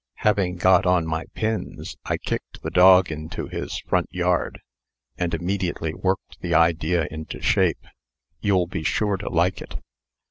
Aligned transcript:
Having 0.25 0.55
got 0.55 0.87
on 0.87 1.05
my 1.05 1.25
pins, 1.35 1.95
I 2.05 2.17
kicked 2.17 2.63
the 2.63 2.71
dog 2.71 3.11
into 3.11 3.45
his 3.47 3.77
front 3.81 4.07
yard, 4.11 4.59
and 5.15 5.31
immediately 5.35 5.93
worked 5.93 6.41
the 6.41 6.55
idea 6.55 7.05
into 7.11 7.39
shape. 7.39 7.85
You'll 8.39 8.65
be 8.65 8.81
sure 8.81 9.17
to 9.17 9.29
like 9.29 9.61
it." 9.61 9.75